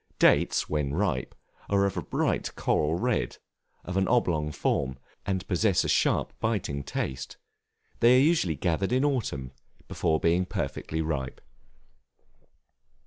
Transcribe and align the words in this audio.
Dates, 0.17 0.67
when 0.67 0.95
ripe, 0.95 1.35
are 1.69 1.85
of 1.85 1.95
a 1.95 2.01
bright 2.01 2.55
coral 2.55 2.95
red, 2.95 3.37
of 3.85 3.97
an 3.97 4.07
oblong 4.07 4.51
form, 4.51 4.97
and 5.27 5.47
possess 5.47 5.83
a 5.83 5.87
sharp 5.87 6.33
biting 6.39 6.81
taste: 6.81 7.37
they 7.99 8.17
are 8.19 8.23
usually 8.23 8.55
gathered 8.55 8.91
in 8.93 9.05
autumn, 9.05 9.51
before 9.87 10.19
being 10.19 10.43
perfectly 10.47 11.03
ripe. 11.03 11.39